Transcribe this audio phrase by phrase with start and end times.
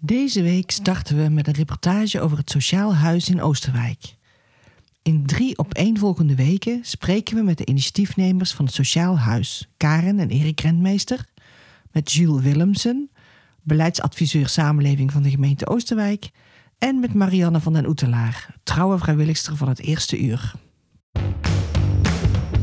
[0.00, 4.16] Deze week starten we met een reportage over het Sociaal Huis in Oosterwijk.
[5.02, 10.28] In drie opeenvolgende weken spreken we met de initiatiefnemers van het Sociaal Huis, Karen en
[10.28, 11.24] Erik Rentmeester,
[11.92, 13.10] met Jules Willemsen,
[13.62, 16.30] beleidsadviseur samenleving van de gemeente Oosterwijk,
[16.78, 20.52] en met Marianne van den Oetelaar, trouwe vrijwilligster van het eerste uur.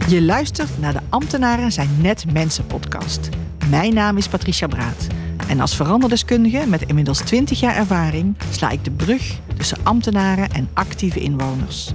[0.07, 3.29] Je luistert naar de Ambtenaren zijn net mensen podcast.
[3.69, 5.07] Mijn naam is Patricia Braat.
[5.47, 10.69] En als veranderdeskundige met inmiddels 20 jaar ervaring sla ik de brug tussen ambtenaren en
[10.73, 11.93] actieve inwoners.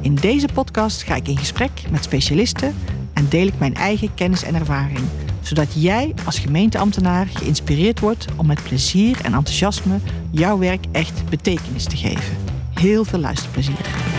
[0.00, 2.74] In deze podcast ga ik in gesprek met specialisten
[3.12, 5.00] en deel ik mijn eigen kennis en ervaring,
[5.40, 9.98] zodat jij als gemeenteambtenaar geïnspireerd wordt om met plezier en enthousiasme
[10.30, 12.36] jouw werk echt betekenis te geven.
[12.74, 14.11] Heel veel luisterplezier.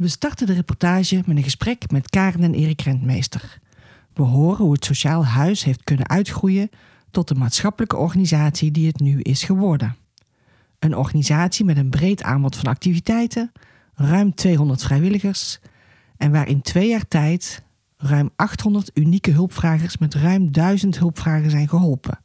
[0.00, 3.58] We starten de reportage met een gesprek met Karen en Erik Rentmeester.
[4.12, 6.70] We horen hoe het Sociaal Huis heeft kunnen uitgroeien
[7.10, 9.96] tot de maatschappelijke organisatie die het nu is geworden.
[10.78, 13.52] Een organisatie met een breed aanbod van activiteiten,
[13.94, 15.60] ruim 200 vrijwilligers
[16.16, 17.62] en waar in twee jaar tijd
[17.96, 22.20] ruim 800 unieke hulpvragers met ruim 1000 hulpvragen zijn geholpen.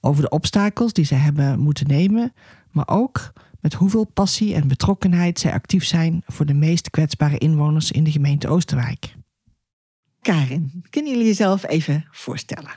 [0.00, 2.32] Over de obstakels die zij hebben moeten nemen,
[2.70, 7.90] maar ook met hoeveel passie en betrokkenheid zij actief zijn voor de meest kwetsbare inwoners
[7.90, 9.14] in de gemeente Oosterwijk.
[10.20, 12.70] Karin, kunnen jullie jezelf even voorstellen?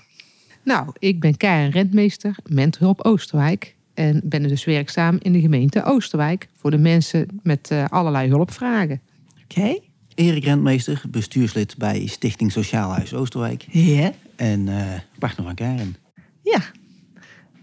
[0.64, 3.76] Nou, ik ben Karen Rentmeester, mentorhulp Oosterwijk.
[3.94, 9.02] En ben dus werkzaam in de gemeente Oosterwijk voor de mensen met uh, allerlei hulpvragen.
[9.44, 9.60] Oké.
[9.60, 9.82] Okay.
[10.16, 13.66] Erik Rentmeester, bestuurslid bij Stichting Sociaal Huis Oosterwijk.
[13.70, 14.12] Ja.
[14.36, 15.96] En uh, partner van Karen.
[16.42, 16.62] Ja.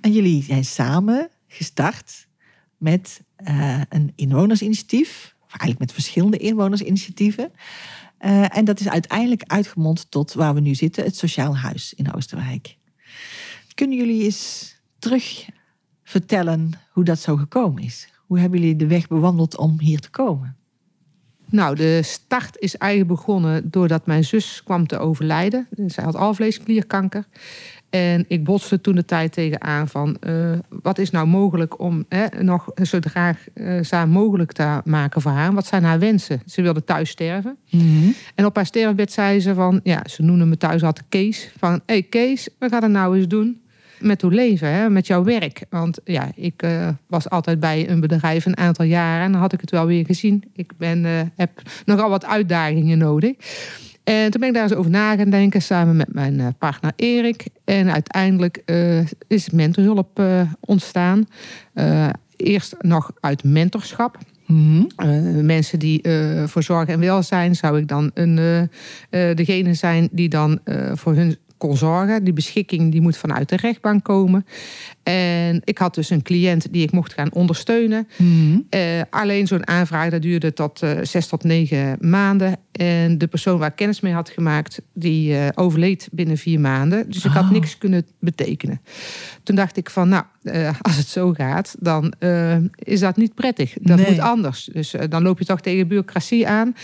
[0.00, 2.26] En jullie zijn samen gestart
[2.83, 5.36] met uh, een inwonersinitiatief.
[5.44, 7.52] Of eigenlijk met verschillende inwonersinitiatieven.
[8.20, 12.14] Uh, en dat is uiteindelijk uitgemond tot waar we nu zitten, het Sociaal Huis in
[12.14, 12.77] Oosterwijk.
[13.74, 15.48] Kunnen jullie eens terug
[16.05, 18.08] vertellen hoe dat zo gekomen is?
[18.27, 20.56] Hoe hebben jullie de weg bewandeld om hier te komen?
[21.52, 25.68] Nou, de start is eigenlijk begonnen doordat mijn zus kwam te overlijden.
[25.86, 27.24] Zij had alvleesklierkanker.
[27.90, 32.42] En ik botste toen de tijd tegenaan van uh, wat is nou mogelijk om hè,
[32.42, 35.52] nog zo graag uh, mogelijk te maken voor haar.
[35.52, 36.42] Wat zijn haar wensen?
[36.46, 37.57] Ze wilde thuis sterven.
[37.70, 38.14] Mm -hmm.
[38.35, 41.51] En op haar sterfbed zei ze van, ja, ze noemde me thuis altijd Kees.
[41.58, 43.61] Van, hé hey Kees, we gaan het nou eens doen
[44.02, 45.64] met uw leven, hè, met jouw werk.
[45.70, 49.52] Want ja, ik uh, was altijd bij een bedrijf een aantal jaren en dan had
[49.52, 50.45] ik het wel weer gezien.
[50.52, 53.35] Ik ben, heb nogal wat uitdagingen nodig.
[54.05, 57.46] En toen ben ik daar eens over na gaan denken samen met mijn partner Erik.
[57.64, 61.27] En uiteindelijk uh, is mentorhulp uh, ontstaan.
[61.74, 64.18] Uh, eerst nog uit mentorschap.
[64.46, 65.46] Mm -hmm.
[65.46, 66.02] mensen die
[66.46, 68.68] voor zorg en welzijn zou ik dan een,
[69.11, 70.61] degene zijn die dan
[70.92, 72.24] voor hun kon zorgen.
[72.24, 74.46] Die beschikking die moet vanuit de rechtbank komen.
[75.02, 78.08] En ik had dus een cliënt die ik mocht gaan ondersteunen.
[78.17, 78.67] Mm -hmm.
[78.80, 82.57] uh, alleen zo'n aanvraag dat duurde tot uh, zes tot negen maanden.
[82.73, 87.11] En de persoon waar ik kennis mee had gemaakt, die uh, overleed binnen vier maanden.
[87.11, 87.51] Dus ik had Oh.
[87.51, 88.80] niks kunnen betekenen.
[89.42, 90.24] Toen dacht ik van, nou,
[90.83, 92.12] als het zo gaat, dan
[92.74, 93.74] is dat niet prettig.
[93.80, 94.11] Dat Nee.
[94.11, 94.68] moet anders.
[94.73, 96.74] Dus dan loop je toch tegen bureaucratie aan.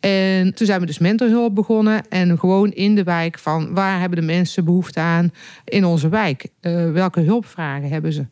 [0.00, 2.08] En toen zijn we dus mentorhulp begonnen.
[2.08, 5.32] En gewoon in de wijk van waar hebben de mensen behoefte aan
[5.64, 6.46] in onze wijk?
[6.92, 7.20] Welke
[7.60, 8.26] hulpvragen hebben ze?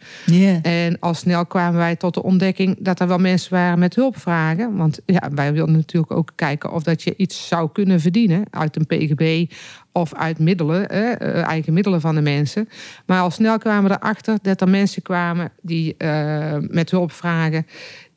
[0.63, 4.77] En al snel kwamen wij tot de ontdekking dat er wel mensen waren met hulpvragen.
[4.77, 8.77] Want ja, wij wilden natuurlijk ook kijken of dat je iets zou kunnen verdienen uit
[8.77, 9.53] een PGB
[9.93, 12.69] of uit middelen, eh, eigen middelen van de mensen.
[13.07, 17.67] Maar al snel kwamen we erachter dat er mensen kwamen die uh, met hulpvragen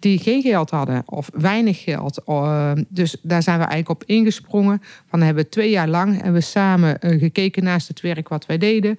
[0.01, 2.21] die geen geld hadden of weinig geld.
[2.27, 4.81] Uh, dus daar zijn we eigenlijk op ingesprongen.
[5.09, 8.45] Van hebben we twee jaar lang hebben we samen uh, gekeken naast het werk wat
[8.45, 8.97] wij deden.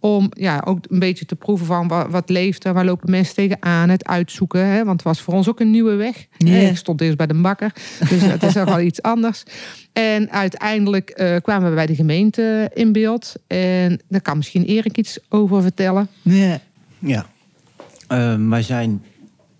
[0.00, 3.34] Om ja, ook een beetje te proeven van wat, wat leeft er, waar lopen mensen
[3.34, 4.66] tegenaan, het uitzoeken.
[4.66, 4.84] Hè?
[4.84, 6.26] Want het was voor ons ook een nieuwe weg.
[6.38, 6.70] Yeah.
[6.70, 7.72] Ik stond eerst bij de bakker,
[8.08, 9.42] dus dat is nogal iets anders.
[9.92, 13.34] En uiteindelijk uh, kwamen we bij de gemeente in beeld.
[13.46, 16.08] En daar kan misschien Erik iets over vertellen.
[16.22, 16.60] Ja.
[16.98, 17.26] Ja,
[18.08, 19.02] uh, wij zijn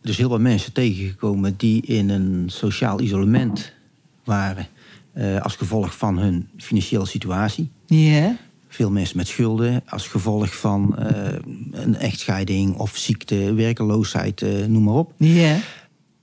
[0.05, 3.73] dus heel wat mensen tegengekomen die in een sociaal isolement
[4.25, 4.67] waren
[5.15, 7.71] uh, als gevolg van hun financiële situatie.
[7.87, 8.37] Ja.
[8.69, 11.07] Veel mensen met schulden als gevolg van uh,
[11.71, 15.13] een echtscheiding of ziekte, werkeloosheid, uh, noem maar op.
[15.17, 15.57] Ja.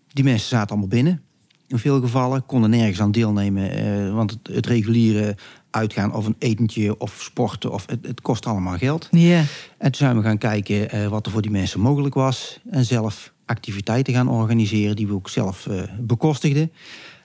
[0.08, 1.22] Die mensen zaten allemaal binnen.
[1.68, 5.36] In veel gevallen konden nergens aan deelnemen, want het, het, reguliere
[5.70, 9.08] uitgaan of een etentje of sporten, of het, het kost allemaal geld.
[9.12, 9.44] Ja.
[9.78, 13.34] En toen zijn we gaan kijken wat er voor die mensen mogelijk was en zelf
[13.52, 16.72] activiteiten gaan organiseren die we ook zelf eh, bekostigden.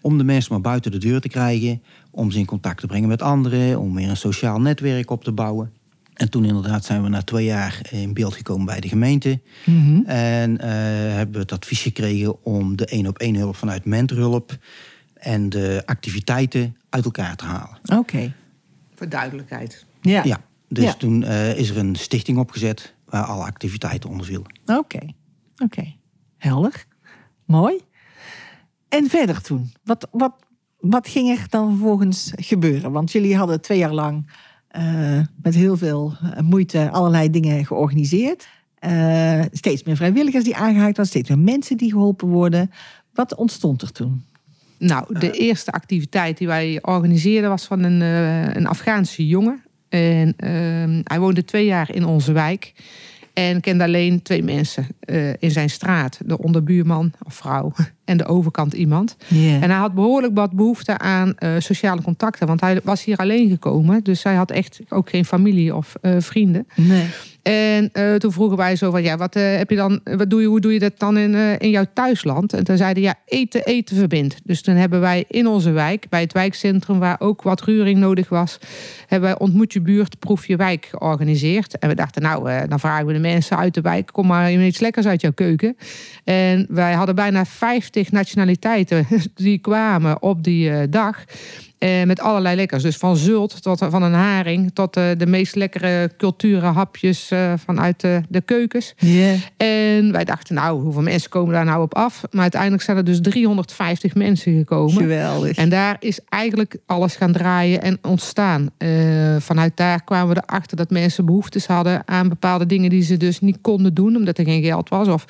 [0.01, 3.09] Om de mensen maar buiten de deur te krijgen, om ze in contact te brengen
[3.09, 5.73] met anderen, om weer een sociaal netwerk op te bouwen.
[6.15, 9.41] En toen inderdaad zijn we na twee jaar in beeld gekomen bij de gemeente.
[9.67, 10.01] Mhm.
[10.07, 10.69] En eh,
[11.15, 14.57] hebben we het advies gekregen om de één op één hulp vanuit mentorhulp
[15.15, 17.79] en de activiteiten uit elkaar te halen.
[17.99, 18.33] Oké.
[18.95, 19.87] Voor duidelijkheid.
[20.01, 20.25] Ja.
[20.25, 20.93] Ja, dus Ja.
[20.95, 24.47] toen eh, is er een stichting opgezet waar alle activiteiten onder vielen.
[24.67, 24.99] Oké.
[25.65, 25.95] Oké.
[26.47, 26.85] Helder.
[27.45, 27.81] Mooi.
[28.89, 29.73] En verder toen?
[29.85, 30.33] Wat, wat,
[30.79, 32.93] wat ging er dan vervolgens gebeuren?
[32.93, 34.31] Want jullie hadden twee jaar lang
[34.69, 38.49] eh, met heel veel eh, moeite allerlei dingen georganiseerd.
[38.79, 42.71] Eh, steeds meer vrijwilligers die aangehaakt worden, steeds meer mensen die geholpen worden.
[43.15, 44.25] Wat ontstond er toen?
[44.79, 49.63] Nou, de eerste activiteit die wij organiseerden was van een, eh, een Afghaanse jongen.
[49.89, 52.73] En ehm, hij woonde twee jaar in onze wijk.
[53.39, 56.21] En kende alleen twee mensen eh, in zijn straat.
[56.25, 57.73] De onderbuurman of vrouw
[58.07, 59.17] en de overkant iemand.
[59.61, 62.47] En hij had behoorlijk wat behoefte aan eh, sociale contacten.
[62.47, 64.05] Want hij was hier alleen gekomen.
[64.05, 66.67] Dus hij had echt ook geen familie of eh, vrienden.
[66.75, 67.07] Nee.
[67.43, 70.47] En eh, toen vroegen wij zo van, ja, wat heb je dan, wat doe je,
[70.47, 72.53] hoe doe je dat dan in, in jouw thuisland?
[72.53, 74.37] En toen zeiden ja, eten, eten verbindt.
[74.45, 78.29] Dus toen hebben wij in onze wijk, bij het wijkcentrum, waar ook wat ruring nodig
[78.29, 78.59] was,
[79.07, 81.79] hebben wij ontmoet je buurt, proef je wijk georganiseerd.
[81.79, 84.81] En we dachten, nou, dan vragen we de mensen uit de wijk, kom maar iets
[84.81, 85.77] lekkers uit jouw keuken.
[86.27, 91.25] En wij hadden bijna 50 nationaliteiten die kwamen op die eh, dag.
[91.79, 92.83] Eh, met allerlei lekkers.
[92.83, 97.53] Dus van zult tot van een haring tot eh, de meest lekkere culturen hapjes eh,
[97.65, 98.95] vanuit de, de keukens.
[99.57, 102.23] En wij dachten, nou, hoeveel mensen komen daar nou op af?
[102.31, 105.03] Maar uiteindelijk zijn er dus 350 mensen gekomen.
[105.03, 105.57] Geweldig.
[105.57, 108.71] En daar is eigenlijk alles gaan draaien en ontstaan.
[109.39, 113.41] Vanuit daar kwamen we erachter dat mensen behoeftes hadden aan bepaalde dingen die ze dus
[113.41, 115.09] niet konden doen, omdat er geen geld was.
[115.09, 115.25] Of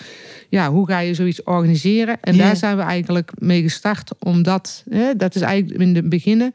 [0.48, 2.18] ja, hoe ga je zoiets organiseren?
[2.20, 4.84] En daar zijn we eigenlijk mee gestart, omdat
[5.16, 6.35] dat is eigenlijk in het begin.
[6.36, 6.52] Szene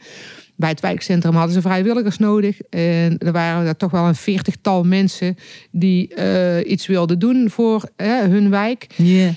[0.61, 2.61] Bij het wijkcentrum hadden ze vrijwilligers nodig.
[2.69, 5.35] En er waren er toch wel een veertigtal mensen
[5.71, 8.87] die eh, iets wilden doen voor hè, hun wijk.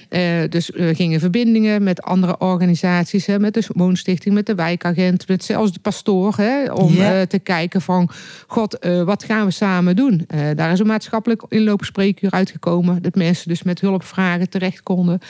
[0.08, 5.28] Eh, dus we gingen verbindingen met andere organisaties, hè, met de woonstichting, met de wijkagent,
[5.28, 8.10] met zelfs de pastoor, hè, om eh, te kijken van,
[8.46, 10.24] god, eh, wat gaan we samen doen?
[10.26, 15.20] Eh, daar is een maatschappelijk inloopspreekuur uitgekomen, dat mensen dus met hulpvragen terecht konden.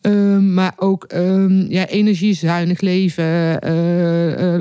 [0.00, 4.60] Ehm, maar ook ehm, ja, energiezuinig leven, eh, eh,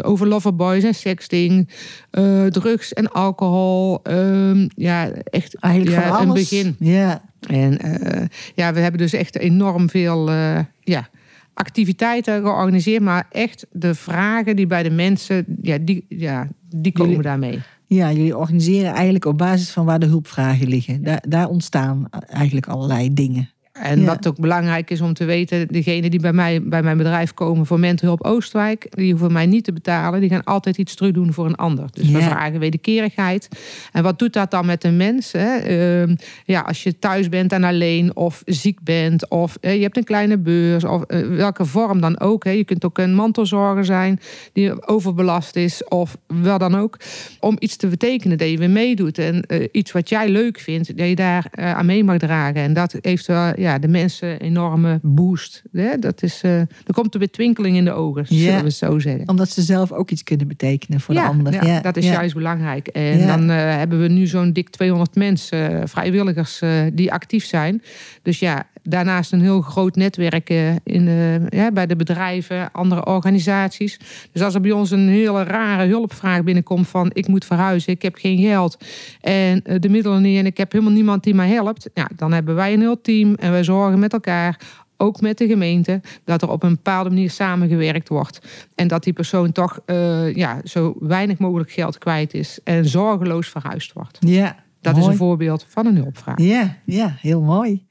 [0.83, 1.69] en sexting,
[2.11, 3.99] eh, drugs en alcohol.
[4.03, 6.75] Ehm, ja, echt Eigenlijk ja, een begin.
[6.79, 7.21] Ja.
[7.49, 8.25] En eh,
[8.55, 11.09] ja, we hebben dus echt enorm veel eh, ja,
[11.53, 13.01] activiteiten georganiseerd.
[13.03, 17.59] Maar echt de vragen die bij de mensen, ja, die, ja, die komen Jullie- daarmee.
[17.89, 21.03] Ja, jullie organiseren eigenlijk op basis van waar de hulpvragen liggen.
[21.03, 23.49] Daar, daar ontstaan eigenlijk allerlei dingen.
[23.81, 24.05] En Ja.
[24.05, 27.65] wat ook belangrijk is om te weten, degenen die bij mij bij mijn bedrijf komen
[27.65, 30.19] voor Mentorhulp Oostwijk, die hoeven mij niet te betalen.
[30.19, 31.85] Die gaan altijd iets terug doen voor een ander.
[31.91, 33.47] Dus we vragen wederkerigheid.
[33.91, 35.31] En wat doet dat dan met een mens?
[35.31, 35.55] Hè?
[35.57, 36.15] Ehm,
[36.45, 40.03] ja, als je thuis bent en alleen of ziek bent of eh, je hebt een
[40.03, 42.43] kleine beurs of eh, welke vorm dan ook.
[42.43, 42.51] Hè?
[42.51, 44.19] Je kunt ook een mantelzorger zijn
[44.53, 46.97] die overbelast is of wel dan ook.
[47.39, 50.97] Om iets te betekenen dat je weer meedoet en eh, iets wat jij leuk vindt,
[50.97, 52.61] dat je daar aan mee mag dragen.
[52.61, 55.63] En dat heeft wel ja, de mensen een enorme boost.
[55.71, 55.97] Hè?
[55.99, 58.37] Dat is, eh, er komt er weer twinkeling in de ogen, Ja.
[58.37, 59.27] zullen we het zo zeggen.
[59.29, 61.65] Omdat ze zelf ook iets kunnen betekenen voor ja, de ander.
[61.65, 62.11] ja, dat is ja.
[62.11, 62.87] juist belangrijk.
[62.87, 63.37] En Ja.
[63.37, 66.61] dan eh, hebben we nu zo'n dik 200 mensen, eh, vrijwilligers,
[66.93, 67.81] die actief zijn.
[68.21, 70.49] Dus ja, daarnaast een heel groot netwerk
[70.83, 71.09] in,
[71.49, 73.99] ja, bij de bedrijven, andere organisaties.
[74.31, 78.01] Dus als er bij ons een hele rare hulpvraag binnenkomt van ik moet verhuizen, ik
[78.01, 78.77] heb geen geld
[79.21, 81.89] en de middelen niet en ik heb helemaal niemand die mij helpt.
[81.93, 84.59] Ja, dan hebben wij een heel team en wij zorgen met elkaar
[84.97, 88.39] ook met de gemeente, dat er op een bepaalde manier samengewerkt wordt.
[88.75, 93.47] En dat die persoon toch eh, ja, zo weinig mogelijk geld kwijt is en zorgeloos
[93.47, 94.17] verhuisd wordt.
[94.19, 96.39] Ja, Dat is een voorbeeld van een hulpvraag.
[96.41, 97.85] Ja, ja, heel mooi.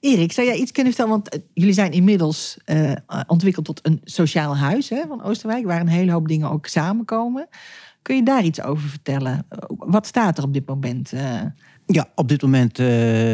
[0.00, 1.16] Erik, zou jij iets kunnen vertellen?
[1.16, 2.92] Want eh, jullie zijn inmiddels eh,
[3.26, 7.48] ontwikkeld tot een sociaal huis hè, van Oosterwijk, waar een hele hoop dingen ook samenkomen.
[8.02, 9.46] Kun je daar iets over vertellen?
[9.68, 11.12] Wat staat er op dit moment?
[11.92, 12.86] Ja, op dit moment, eh,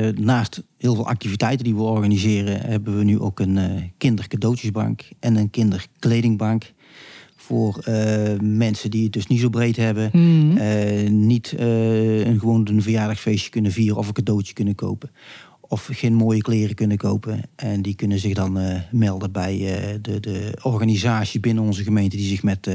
[0.08, 5.36] naast heel veel activiteiten die we organiseren, hebben we nu ook een eh kindercadeautjesbank en
[5.36, 6.72] een kinderkledingbank.
[7.36, 10.10] Voor eh, mensen die het dus niet zo breed hebben.
[10.12, 11.26] Mhm.
[11.26, 15.10] niet een, gewoon een verjaardagsfeestje kunnen vieren of een cadeautje kunnen kopen.
[15.60, 17.40] Of geen mooie kleren kunnen kopen.
[17.56, 18.58] En die kunnen zich dan
[18.90, 19.58] melden bij
[20.02, 22.68] de, de organisatie binnen onze gemeente die zich met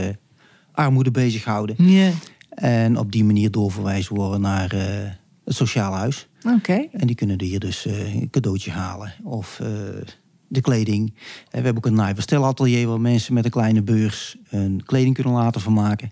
[0.72, 1.76] armoede bezighouden.
[1.78, 2.12] Ja.
[2.50, 4.74] En op die manier doorverwijzen worden naar
[5.46, 6.28] het sociale huis.
[6.56, 6.88] Oké.
[6.92, 9.14] En die kunnen hier dus eh, een cadeautje halen.
[9.24, 9.68] Of eh,
[10.48, 11.08] de kleding.
[11.50, 15.34] En we hebben ook een naaiverstelatelier waar mensen met een kleine beurs hun kleding kunnen
[15.34, 16.12] laten vermaken.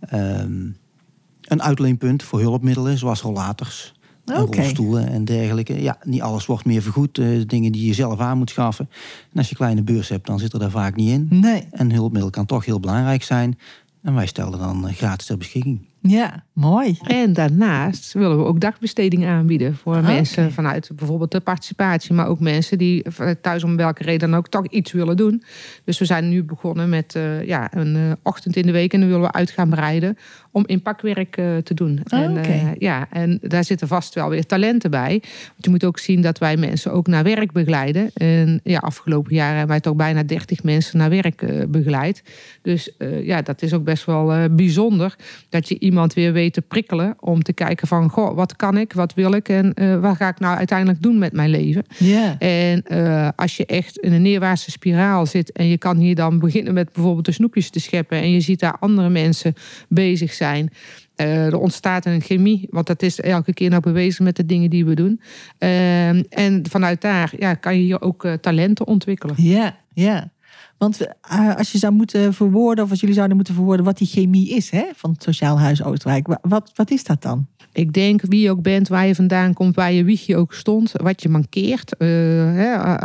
[0.00, 0.68] Ehm,
[1.42, 3.94] een uitleenpunt voor hulpmiddelen, zoals rollators.
[4.24, 5.82] Rolstoelen en dergelijke.
[5.82, 7.18] Ja, niet alles wordt meer vergoed.
[7.18, 8.88] eh, dingen die je zelf aan moet schaffen.
[9.32, 11.26] En als je een kleine beurs hebt, dan zit er daar vaak niet in.
[11.30, 11.66] Nee.
[11.70, 13.58] En hulpmiddel kan toch heel belangrijk zijn.
[14.02, 15.80] En wij stellen dan gratis ter beschikking.
[16.08, 16.98] Ja, mooi.
[17.02, 22.40] En daarnaast willen we ook dagbesteding aanbieden voor mensen vanuit bijvoorbeeld de participatie, maar ook
[22.40, 23.04] mensen die
[23.40, 25.42] thuis om welke reden dan ook toch iets willen doen.
[25.84, 29.00] Dus we zijn nu begonnen met eh, ja, een eh, ochtend in de week en
[29.00, 30.16] dan willen we uit gaan breiden
[30.50, 32.00] om inpakwerk eh, te doen.
[32.04, 32.40] En,
[32.78, 35.10] ja, en daar zitten vast wel weer talenten bij.
[35.20, 38.10] Want je moet ook zien dat wij mensen ook naar werk begeleiden.
[38.14, 42.22] En ja, afgelopen jaar hebben wij toch bijna 30 mensen naar werk begeleid.
[42.62, 42.90] Dus
[43.22, 45.16] ja, dat is ook best wel bijzonder
[45.48, 48.92] dat je iemand weer weet te prikkelen om te kijken van, goh, wat kan ik,
[48.92, 51.84] wat wil ik en eh, wat ga ik nou uiteindelijk doen met mijn leven?
[51.98, 52.38] Ja.
[52.38, 56.38] En eh, als je echt in een neerwaartse spiraal zit en je kan hier dan
[56.38, 59.54] beginnen met bijvoorbeeld de snoepjes te scheppen en je ziet daar andere mensen
[59.88, 60.70] bezig zijn.
[61.16, 64.70] eh, er ontstaat een chemie, want dat is elke keer nou bewezen met de dingen
[64.70, 65.20] die we doen.
[65.58, 69.34] Ehm, en vanuit daar ja, kan je hier ook talenten ontwikkelen.
[69.38, 70.30] Ja, ja.
[70.78, 74.06] Want eh, als je zou moeten verwoorden, of als jullie zouden moeten verwoorden wat die
[74.06, 77.46] chemie is hè, van het Sociaal Huis Oosterwijk, wa- wat, wat is dat dan?
[77.72, 80.92] Ik denk wie je ook bent, waar je vandaan komt, waar je wiegje ook stond,
[80.92, 82.08] wat je mankeert, eh,
[82.54, 82.96] hè,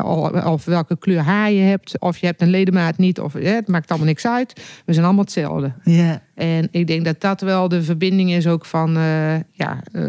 [0.50, 3.68] of welke kleur haar je hebt, of je hebt een ledemaat niet, of, hè, het
[3.68, 4.54] maakt allemaal niks uit.
[4.86, 5.74] We zijn allemaal hetzelfde.
[5.84, 10.04] Ja, En ik denk dat dat wel de verbinding is ook van, eh, ja, eh,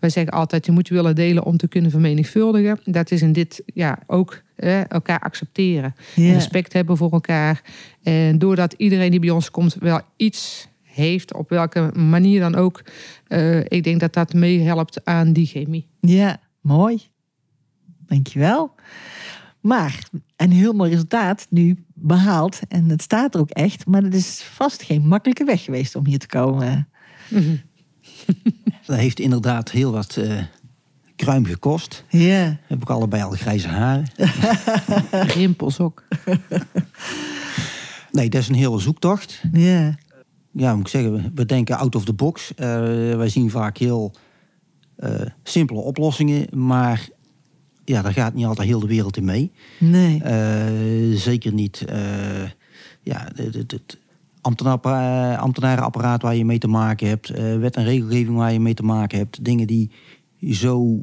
[0.00, 2.80] wij zeggen altijd, je moet je willen delen om te kunnen vermenigvuldigen.
[2.84, 5.94] Dat is in dit ja, ook eh, elkaar accepteren.
[6.16, 7.62] En respect hebben voor elkaar.
[8.02, 12.82] En doordat iedereen die bij ons komt wel iets heeft, op welke manier dan ook.
[13.26, 15.86] eh, ik denk dat dat meehelpt aan die chemie.
[16.00, 17.00] ja, mooi.
[18.06, 18.74] Dankjewel.
[19.60, 22.60] Maar een heel mooi resultaat nu behaald.
[22.68, 23.86] En het staat er ook echt.
[23.86, 26.88] Maar het is vast geen makkelijke weg geweest om hier te komen.
[28.86, 30.42] Dat heeft inderdaad heel wat eh,
[31.16, 32.04] kruim gekost.
[32.08, 34.06] Ja, hebben ook allebei al grijze haren.
[35.36, 36.04] Rimpels ook.
[38.12, 39.42] Nee, dat is een hele zoektocht.
[39.52, 39.98] ja,
[40.52, 42.54] Ja, moet ik zeggen, we- denken out of the box.
[42.54, 42.66] Eh,
[43.16, 44.14] wij zien vaak heel
[44.96, 47.08] eh, simpele oplossingen, maar
[47.90, 49.50] ja, daar gaat niet altijd heel de wereld in mee.
[49.78, 50.22] nee.
[50.22, 51.98] Eh, zeker niet eh,
[53.02, 53.98] ja, het, het, het
[54.40, 58.74] ambtenaar- ambtenarenapparaat waar je mee te maken hebt, eh, wet en regelgeving waar je mee
[58.74, 59.90] te maken hebt, dingen die
[60.50, 61.00] zo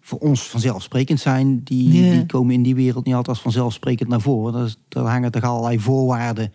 [0.00, 2.12] voor ons vanzelfsprekend zijn, die, Ja.
[2.12, 4.70] die komen in die wereld niet altijd als vanzelfsprekend naar voren.
[4.88, 6.52] Daar hangen toch allerlei voorwaarden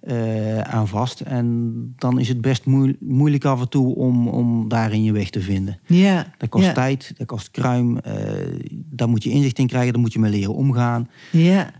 [0.00, 1.20] eh, aan vast.
[1.20, 5.30] En dan is het best moe- moeilijk af en toe om, om daarin je weg
[5.30, 5.78] te vinden.
[5.86, 6.72] Ja, Dat kost ja.
[6.72, 7.98] tijd, dat kost kruim.
[7.98, 11.08] eh, daar moet je inzicht in krijgen, daar moet je mee leren omgaan.
[11.32, 11.70] Ja,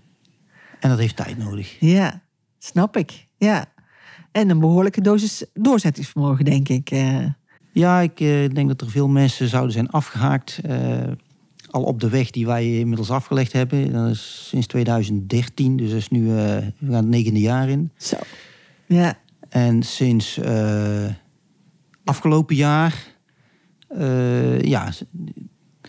[0.80, 1.76] En dat heeft tijd nodig.
[1.80, 2.22] ja,
[2.58, 3.26] snap ik.
[3.36, 3.64] Ja.
[4.32, 6.90] En een behoorlijke dosis doorzettingsvermogen, denk ik.
[6.90, 7.24] eh.
[7.72, 8.16] Ja, ik
[8.54, 10.60] denk dat er veel mensen zouden zijn afgehaakt.
[11.70, 13.92] Al op de weg die wij inmiddels afgelegd hebben.
[13.92, 16.34] Dat is sinds 2013, dus dat is nu, eh,
[16.78, 17.90] we gaan het negende jaar in.
[17.96, 18.16] Zo.
[18.86, 21.04] Ja, En sinds eh,
[22.04, 23.06] afgelopen jaar,
[23.88, 24.92] eh, ja,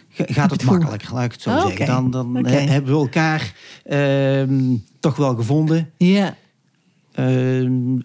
[0.09, 1.85] gaat het makkelijk, laat ik het zo Oh, zeggen.
[1.85, 5.91] Dan, dan hebben we elkaar ehm, toch wel gevonden.
[5.97, 6.35] ja,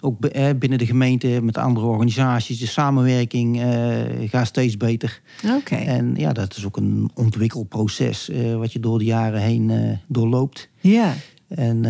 [0.00, 2.58] ook bi- eh, binnen de gemeente met andere organisaties.
[2.58, 5.20] De samenwerking eh, gaat steeds beter.
[5.56, 5.74] oké.
[5.74, 9.96] En ja, dat is ook een ontwikkelproces eh, wat je door de jaren heen eh,
[10.08, 10.68] doorloopt.
[10.80, 11.12] Ja,
[11.48, 11.82] En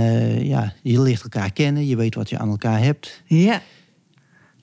[0.44, 3.22] ja, je leert elkaar kennen, je weet wat je aan elkaar hebt.
[3.26, 3.60] ja.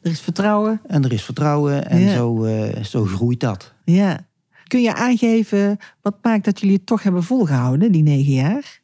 [0.02, 0.82] Er is vertrouwen.
[0.88, 2.14] En er is vertrouwen en Ja.
[2.14, 2.48] zo,
[2.82, 3.74] zo groeit dat.
[3.86, 4.26] Ja.
[4.68, 8.82] Kun je aangeven wat maakt dat jullie het toch hebben volgehouden, die negen jaar?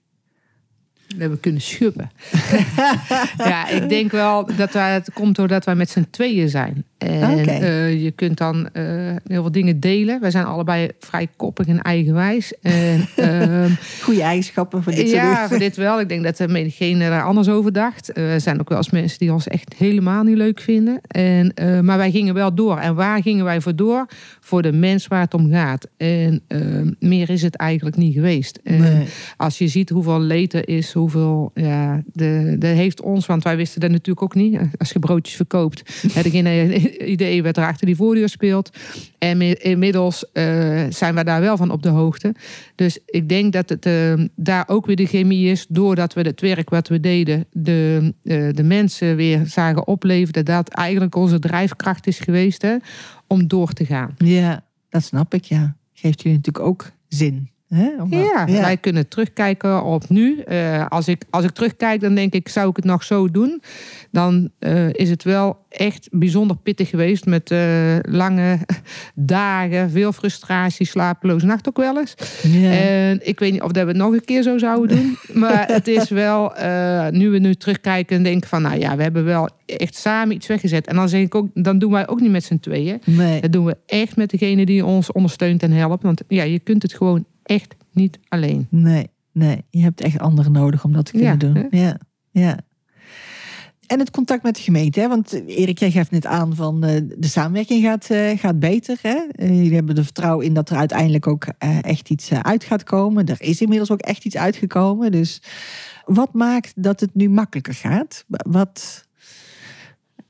[1.19, 2.11] We hebben kunnen schubben.
[3.37, 6.85] ja, ik denk wel dat wij, het komt doordat wij met z'n tweeën zijn.
[6.99, 8.83] En eh, je kunt dan eh,
[9.27, 10.21] heel veel dingen delen.
[10.21, 12.53] Wij zijn allebei vrij koppig en eigenwijs.
[12.61, 15.99] En, ehm, Goede eigenschappen voor dit ja, voor dit wel.
[15.99, 18.11] Ik denk dat menigeen er anders over dacht.
[18.11, 21.01] Eh, Er zijn ook wel eens mensen die ons echt helemaal niet leuk vinden.
[21.07, 22.77] En, eh, maar wij gingen wel door.
[22.77, 24.05] En waar gingen wij voor door?
[24.39, 25.87] Voor de mens waar het om gaat.
[25.97, 26.59] En eh,
[26.99, 28.59] meer is het eigenlijk niet geweest.
[28.63, 29.05] En Nee.
[29.37, 31.51] als je ziet hoeveel leed er is, hoeveel...
[31.53, 34.59] Ja, de, de heeft ons, want wij wisten dat natuurlijk ook niet.
[34.77, 36.47] Als je broodjes verkoopt, heb ik geen
[36.97, 38.69] idee wat er achter die voordeur speelt.
[39.17, 40.43] En mi- inmiddels eh,
[40.89, 42.35] zijn we daar wel van op de hoogte.
[42.75, 45.65] Dus ik denk dat het eh, daar ook weer de chemie is.
[45.69, 50.45] Doordat we het werk wat we deden, de, eh, de mensen weer zagen opleveren.
[50.45, 52.75] Dat eigenlijk onze drijfkracht is geweest hè,
[53.27, 54.15] om door te gaan.
[54.17, 55.75] Ja, dat snap ik, ja.
[55.93, 57.49] geeft jullie natuurlijk ook zin.
[57.69, 57.89] Hè?
[58.01, 60.39] Om- Ja, wij kunnen terugkijken op nu.
[60.39, 63.61] Eh, als, ik, als ik terugkijk, dan denk ik, zou ik het nog zo doen?
[64.11, 68.57] Dan eh, is het wel echt bijzonder pittig geweest met eh, lange
[69.15, 72.15] dagen, veel frustratie, slapeloze nacht ook wel eens.
[72.43, 72.71] Ja.
[72.71, 75.17] En ik weet niet of dat we het nog een keer zo zouden doen.
[75.41, 79.03] maar het is wel, eh, nu we nu terugkijken en denken van, nou ja, we
[79.03, 80.87] hebben wel echt samen iets weggezet.
[80.87, 83.01] En dan zeg ik ook, dan doen wij ook niet met z'n tweeën.
[83.05, 83.41] nee.
[83.41, 86.03] Dat doen we echt met degene die ons ondersteunt en helpt.
[86.03, 88.67] Want ja, je kunt het gewoon echt niet alleen.
[88.69, 89.63] Nee, nee.
[89.69, 91.55] Je hebt echt anderen nodig om dat te kunnen Ja, doen.
[91.55, 91.77] hè?
[91.81, 91.97] Ja,
[92.31, 92.57] ja.
[93.87, 95.07] En het contact met de gemeente, hè?
[95.07, 98.97] want eh, Erik, jij geeft net aan van eh, de samenwerking gaat, eh, gaat beter.
[99.01, 99.17] Hè?
[99.45, 103.25] Jullie hebben er vertrouwen in dat er uiteindelijk ook eh, echt iets uit gaat komen.
[103.25, 105.11] Er is inmiddels ook echt iets uitgekomen.
[105.11, 105.41] Dus
[106.05, 108.25] wat maakt dat het nu makkelijker gaat?
[108.27, 109.05] Wat,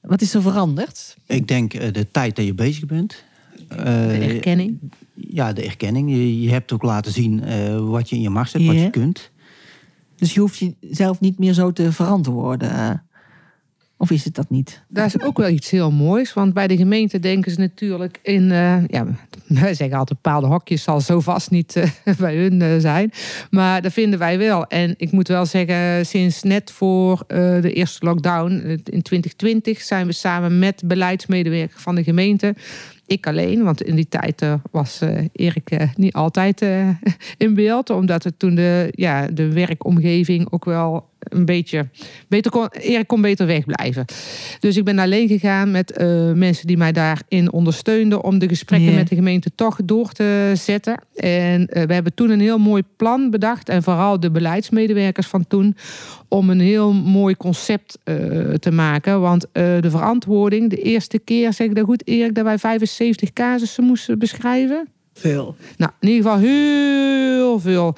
[0.02, 1.18] wat is er veranderd?
[1.26, 3.24] Ik denk eh, de tijd dat je bezig bent.
[3.70, 4.80] De Eh, erkenning.
[5.14, 6.10] ja, de erkenning.
[6.10, 8.90] Je, je hebt ook laten zien eh, wat je in je macht hebt, wat je
[8.90, 9.32] kunt.
[10.16, 12.70] Dus je hoeft jezelf niet meer zo te verantwoorden.
[12.72, 12.90] eh.
[14.02, 14.84] Of is het dat niet?
[14.88, 16.34] Dat is ook wel iets heel moois.
[16.34, 18.52] Want bij de gemeente denken ze natuurlijk in...
[18.52, 19.06] eh, ja,
[19.48, 21.84] wij zeggen altijd bepaalde hokjes zal zo vast niet
[22.20, 23.12] bij hun eh, zijn.
[23.52, 24.66] Maar dat vinden wij wel.
[24.68, 28.52] En ik moet wel zeggen, sinds net voor eh, de eerste lockdown
[28.84, 29.82] in 2020...
[29.82, 32.56] zijn we samen met beleidsmedewerker van de gemeente...
[33.10, 36.62] Ik alleen, want in die tijd eh, was eh, Erik eh, niet altijd
[37.38, 37.90] in beeld.
[37.90, 41.88] Omdat het toen de, ja, de werkomgeving ook wel een beetje
[42.28, 42.68] beter kon.
[42.68, 44.06] Erik kon beter wegblijven.
[44.60, 46.04] Dus ik ben alleen gegaan met
[46.36, 48.24] mensen die mij daarin ondersteunden.
[48.24, 48.96] om de gesprekken Ja.
[48.96, 51.02] met de gemeente toch door te zetten.
[51.16, 53.70] En we hebben toen een heel mooi plan bedacht.
[53.70, 55.76] En vooral de beleidsmedewerkers van toen.
[56.28, 57.98] om een heel mooi concept
[58.60, 59.22] te maken.
[59.22, 62.90] Want de verantwoording, de eerste keer, zeg ik dat goed, Erik, dat wij 75
[63.34, 64.90] casussen moesten beschrijven.
[65.14, 65.56] Veel.
[65.78, 67.96] Nou, in ieder geval heel veel.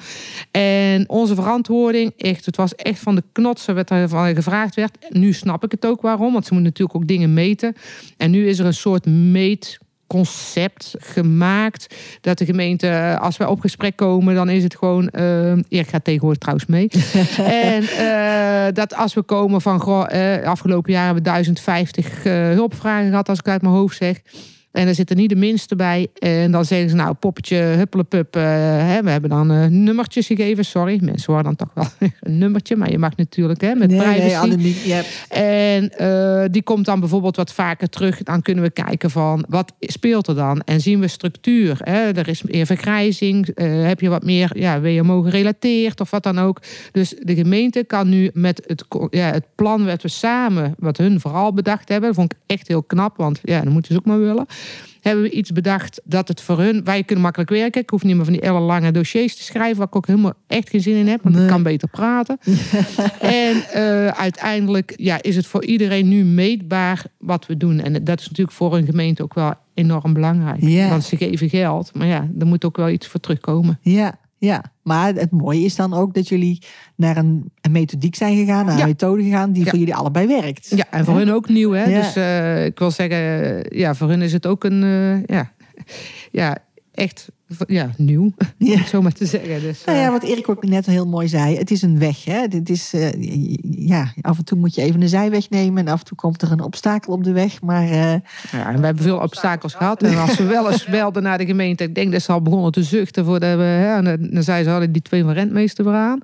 [0.50, 4.96] En onze verantwoording, echt, het was echt van de knotsen wat er van gevraagd werd.
[5.08, 7.74] Nu snap ik het ook waarom, want ze moeten natuurlijk ook dingen meten.
[8.16, 11.94] En nu is er een soort meetconcept gemaakt.
[12.20, 15.08] Dat de gemeente, als wij op gesprek komen, dan is het gewoon.
[15.08, 16.88] eh Erik gaat tegenwoordig trouwens mee.
[17.66, 19.80] en eh, dat als we komen van.
[19.80, 23.96] Goh, eh, afgelopen jaar hebben we 1050 eh, hulpvragen gehad, als ik uit mijn hoofd
[23.96, 24.20] zeg.
[24.72, 26.08] En er zitten niet de minste bij.
[26.18, 28.36] En dan zeggen ze, nou, poppetje, huppelepup.
[28.36, 30.64] eh, hè, we hebben dan eh, nummertjes gegeven.
[30.64, 31.86] Sorry, mensen horen dan toch wel
[32.20, 32.76] een nummertje.
[32.76, 34.48] Maar je mag natuurlijk hè, met Nee, privacy.
[34.56, 35.02] nee.
[35.28, 38.22] En eh, die komt dan bijvoorbeeld wat vaker terug.
[38.22, 40.60] Dan kunnen we kijken van wat speelt er dan?
[40.64, 41.76] En zien we structuur.
[41.78, 42.10] Hè?
[42.12, 43.48] Er is meer vergrijzing.
[43.60, 46.60] heb je wat meer ja, WMO gerelateerd of wat dan ook.
[46.92, 51.20] Dus de gemeente kan nu met het, ja, het plan wat we samen, wat hun
[51.20, 52.06] vooral bedacht hebben.
[52.08, 53.16] Dat vond ik echt heel knap.
[53.16, 54.46] Want ja, dan moeten ze ook maar willen.
[55.00, 56.84] Hebben we iets bedacht dat het voor hun...
[56.84, 57.80] Wij kunnen makkelijk werken.
[57.80, 59.76] Ik hoef niet meer van die ellenlange dossiers te schrijven.
[59.76, 61.22] Waar ik ook helemaal echt geen zin in heb.
[61.22, 61.44] Want Nee.
[61.44, 62.38] ik kan beter praten.
[63.20, 67.80] En eh, uiteindelijk ja, is het voor iedereen nu meetbaar wat we doen.
[67.80, 70.60] En dat is natuurlijk voor een gemeente ook wel enorm belangrijk.
[70.60, 70.88] Ja.
[70.88, 73.78] Want ze geven geld, maar ja, er moet ook wel iets voor terugkomen.
[73.80, 74.64] Ja, ja.
[74.82, 76.62] Maar het mooie is dan ook dat jullie
[76.96, 78.82] naar een, een methodiek zijn gegaan, naar Ja.
[78.82, 79.70] een methode gegaan die Ja.
[79.70, 80.72] voor jullie allebei werkt.
[80.76, 81.70] Ja, en voor hun ook nieuw.
[81.70, 81.84] Hè?
[82.00, 83.18] Dus eh, ik wil zeggen,
[83.78, 85.52] ja, voor hun is het ook een, eh, ja,
[86.30, 86.58] ja,
[86.92, 87.28] echt
[87.66, 88.72] ja, nieuw, Ja.
[88.72, 89.60] om het zo maar te zeggen.
[89.60, 92.24] Dus, Nou eh, ja, wat Erik ook net heel mooi zei, het is een weg.
[92.24, 92.46] Hè?
[92.48, 93.08] Dit is, eh,
[93.86, 96.42] ja, af en toe moet je even een zijweg nemen en af en toe komt
[96.42, 97.62] er een obstakel op de weg.
[97.62, 97.90] Maar eh,
[98.52, 100.02] Ja, en we hebben veel obstakels gehad.
[100.02, 102.72] En als we wel eens belden naar de gemeente, ik denk dat ze al begonnen
[102.72, 103.62] te zuchten voordat we.
[103.62, 106.18] Hè, en dan- zei ze hadden die twee van rentmeester weer aan.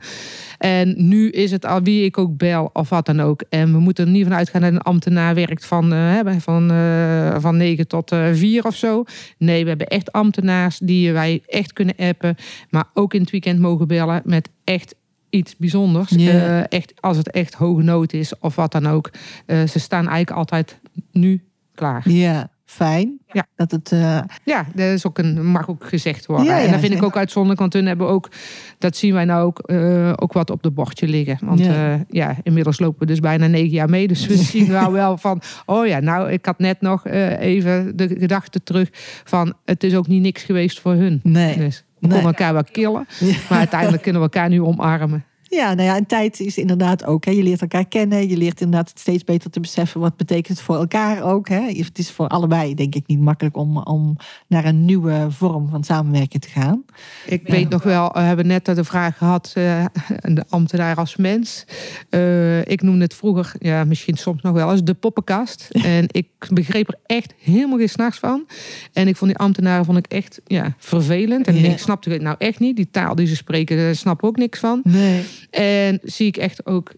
[0.59, 3.43] En nu is het al wie ik ook bel of wat dan ook.
[3.49, 6.71] En we moeten er niet van uitgaan dat een ambtenaar werkt van, eh, hè, van,
[6.71, 9.05] eh, van 9 tot eh 4 of zo.
[9.39, 12.37] Nee, we hebben echt ambtenaars die wij echt kunnen appen.
[12.71, 14.95] Maar ook in het weekend mogen bellen met echt
[15.31, 16.11] iets bijzonders.
[16.17, 19.11] Eh, echt, als het echt hoge nood is of wat dan ook.
[19.47, 20.79] Eh, ze staan eigenlijk altijd
[21.13, 22.11] nu klaar.
[22.11, 23.19] ja, fijn.
[23.33, 23.47] Ja.
[23.57, 26.47] Dat het, eh, Ja, dat is ook een, mag ook gezegd worden.
[26.47, 28.29] Ja, ja, en dat vind ik ook uitzonderlijk, want toen hebben ook,
[28.79, 31.39] dat zien wij nou ook, eh, ook wat op de bordje liggen.
[31.43, 31.73] Want Ja.
[31.91, 32.05] ja.
[32.09, 34.09] ja, inmiddels lopen we dus bijna negen jaar mee.
[34.09, 37.97] Dus we zien nou wel van, oh ja, nou, ik had net nog eh, even
[37.97, 38.89] de gedachte terug
[39.25, 41.21] van, het is ook niet niks geweest voor hun.
[41.23, 41.57] nee.
[41.57, 42.13] Dus we Nee.
[42.17, 43.07] konden elkaar wel killen,
[43.49, 45.25] maar uiteindelijk kunnen we elkaar nu omarmen.
[45.51, 47.25] Ja, nou ja, en tijd is inderdaad ook.
[47.25, 48.29] Hè, je leert elkaar kennen.
[48.29, 51.49] Je leert inderdaad steeds beter te beseffen wat betekent het voor elkaar ook.
[51.49, 51.61] Hè.
[51.61, 55.85] Het is voor allebei, denk ik, niet makkelijk om, om naar een nieuwe vorm van
[55.85, 56.85] samenwerken te gaan.
[57.27, 59.85] Ik weet nog wel, we hebben net de vraag gehad, uh,
[60.23, 61.65] de ambtenaar als mens.
[62.11, 65.69] Uh, ik noemde het vroeger, ja, misschien soms nog wel eens, de poppenkast.
[65.83, 68.47] en ik begreep er echt helemaal geen s'nachts van.
[68.93, 71.47] En ik vond die ambtenaren vond ik echt ja, vervelend.
[71.47, 71.71] En ja.
[71.71, 72.77] ik snapte het nou echt niet.
[72.77, 74.81] Die taal die ze spreken, daar snap ik ook niks van.
[74.85, 75.25] Nee.
[75.51, 76.95] En zie ik echt ook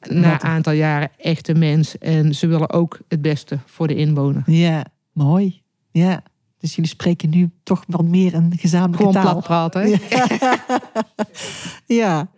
[0.00, 1.98] na een aantal jaren echte mens.
[1.98, 4.42] En ze willen ook het beste voor de inwoner.
[4.46, 5.62] Ja, mooi.
[5.90, 6.22] Ja.
[6.58, 9.32] Dus jullie spreken nu toch wat meer een gezamenlijke Gewoon taal.
[9.32, 9.88] plat praten.
[9.88, 10.58] Ja.
[12.02, 12.30] ja.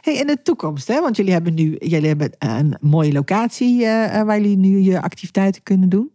[0.00, 1.00] Hey, in de toekomst, hè?
[1.00, 3.86] want jullie hebben nu jullie hebben een mooie locatie uh,
[4.22, 6.12] waar jullie nu je activiteiten kunnen doen.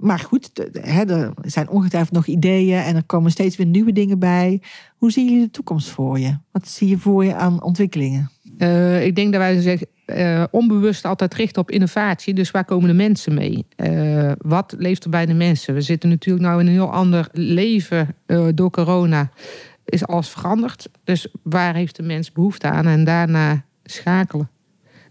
[0.00, 4.18] Maar goed, hè, er zijn ongetwijfeld nog ideeën en er komen steeds weer nieuwe dingen
[4.18, 4.62] bij.
[4.96, 6.36] Hoe zien jullie de toekomst voor je?
[6.50, 8.30] Wat zie je voor je aan ontwikkelingen?
[8.58, 12.34] Uh, ik denk dat wij zeggen, uh, onbewust altijd richten op innovatie.
[12.34, 13.66] Dus waar komen de mensen mee?
[13.76, 15.74] Uh, wat leeft er bij de mensen?
[15.74, 18.14] We zitten natuurlijk nou in een heel ander leven
[18.54, 19.30] door corona.
[19.84, 20.88] Is alles veranderd.
[21.04, 22.86] Dus waar heeft de mens behoefte aan?
[22.86, 24.50] En daarna schakelen.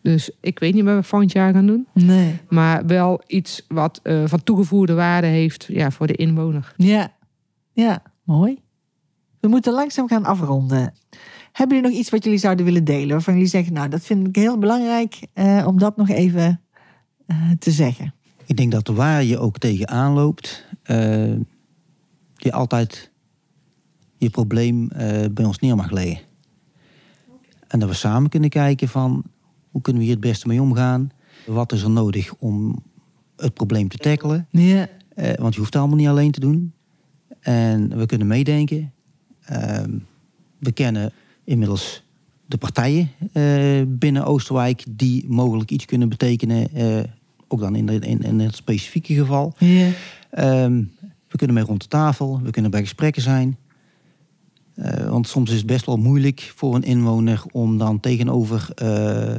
[0.02, 1.88] Dus ik weet niet wat we volgend jaar gaan doen.
[1.94, 2.40] Nee.
[2.50, 6.74] Maar wel iets wat uh, van toegevoegde waarde heeft ja, voor de inwoner.
[6.78, 7.14] Ja.
[7.74, 8.58] ja, mooi.
[9.40, 10.94] We moeten langzaam gaan afronden.
[11.52, 13.10] Hebben jullie nog iets wat jullie zouden willen delen?
[13.10, 16.62] Waarvan jullie zeggen, nou, dat vind ik heel belangrijk uh, om dat nog even
[17.28, 18.14] uh, te zeggen.
[18.46, 20.68] Ik denk dat waar je ook tegenaan loopt,
[22.36, 23.12] je altijd
[24.18, 24.88] je probleem
[25.32, 26.20] bij ons neer mag leggen.
[27.68, 29.24] En dat we samen kunnen kijken van
[29.80, 31.12] hoe kunnen we hier het beste mee omgaan?
[31.46, 32.84] Wat is er nodig om
[33.38, 34.48] het probleem te tackelen?
[34.50, 34.88] Ja.
[35.16, 36.74] Uh, want je hoeft het allemaal niet alleen te doen.
[37.40, 38.94] En we kunnen meedenken.
[39.52, 39.84] Uh,
[40.58, 41.12] we kennen
[41.44, 42.04] inmiddels
[42.46, 46.68] de partijen uh, binnen Oosterwijk die mogelijk iets kunnen betekenen.
[46.76, 47.04] Uh,
[47.48, 49.54] ook dan in, de, in, in, het specifieke geval.
[49.58, 49.92] Ja.
[50.64, 50.92] Um,
[51.28, 52.40] we kunnen mee rond de tafel.
[52.44, 53.58] We kunnen bij gesprekken zijn.
[54.76, 59.36] Uh, want soms is het best wel moeilijk voor een inwoner om dan tegenover uh,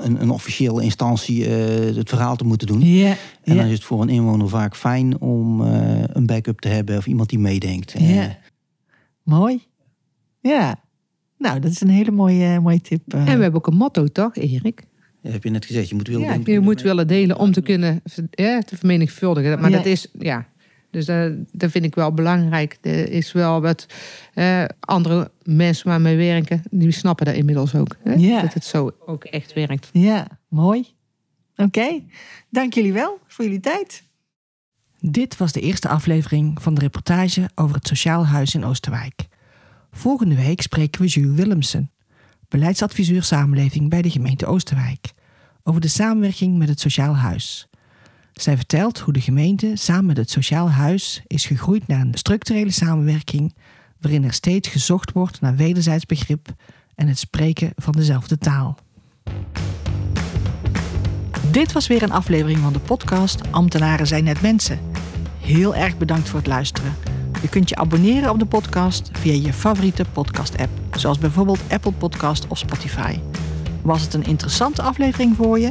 [0.00, 2.80] een, een, officiële instantie uh, het verhaal te moeten doen.
[2.80, 6.96] Yeah, en dan is het voor een inwoner vaak fijn om een backup te hebben
[6.96, 7.94] of iemand die meedenkt.
[7.98, 8.30] Yeah.
[9.22, 9.62] Mooi.
[10.40, 10.80] Ja.
[11.38, 13.14] Nou, dat is een hele mooie, mooie tip.
[13.14, 14.82] En we hebben ook een motto, toch, Erik?
[15.20, 16.52] Ja, heb je net gezegd, je moet willen ja, delen.
[16.52, 19.60] Je moet willen delen om te kunnen ja, te vermenigvuldigen.
[19.60, 19.76] Maar Ja.
[19.76, 20.46] dat is, ja,
[20.92, 22.78] dus dat, dat vind ik wel belangrijk.
[22.80, 23.86] Er is wel wat
[24.34, 27.96] eh, andere mensen waarmee werken, die snappen dat inmiddels ook.
[28.02, 28.12] Hè?
[28.12, 28.40] Ja.
[28.40, 29.88] Dat het zo ook echt werkt.
[29.92, 30.86] Ja, mooi.
[31.56, 32.00] Oké,
[32.48, 34.02] dank jullie wel voor jullie tijd.
[35.00, 39.26] Dit was de eerste aflevering van de reportage over het Sociaal Huis in Oosterwijk.
[39.92, 41.90] Volgende week spreken we Jules Willemsen,
[42.48, 45.12] beleidsadviseur samenleving bij de gemeente Oosterwijk,
[45.62, 47.68] over de samenwerking met het Sociaal Huis.
[48.32, 52.70] Zij vertelt hoe de gemeente samen met het Sociaal Huis is gegroeid naar een structurele
[52.70, 53.54] samenwerking
[54.00, 56.48] waarin er steeds gezocht wordt naar wederzijds begrip
[56.94, 58.78] en het spreken van dezelfde taal.
[61.50, 64.78] Dit was weer een aflevering van de podcast Ambtenaren zijn net mensen.
[65.40, 66.94] Heel erg bedankt voor het luisteren.
[67.42, 72.46] Je kunt je abonneren op de podcast via je favoriete podcast-app, zoals bijvoorbeeld Apple Podcast
[72.46, 73.18] of Spotify.
[73.82, 75.70] Was het een interessante aflevering voor je?